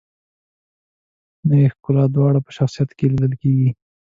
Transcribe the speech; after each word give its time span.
نوې 1.47 1.65
ښکلا 1.73 2.03
دواړه 2.15 2.39
په 2.45 2.51
شخصیت 2.57 2.89
کې 2.97 3.05
لیدل 3.11 3.33
کیږي. 3.41 3.69